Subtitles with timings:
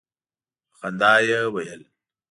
[0.69, 1.81] په خندا یې ویل.